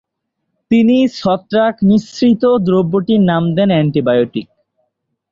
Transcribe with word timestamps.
তিনি 0.71 0.97
ছত্রাক-নিঃসৃত 1.17 2.43
দ্রব্যটির 2.67 3.21
নাম 3.21 3.43
দেন 3.55 3.69
অ্যান্টিবায়োটিক। 3.69 4.47